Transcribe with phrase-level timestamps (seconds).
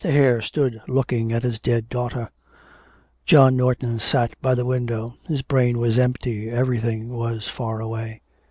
[0.03, 2.31] Hare stood looking at his dead daughter;
[3.23, 5.13] John Norton sat by the window.
[5.27, 8.21] His brain was empty, everything was far away.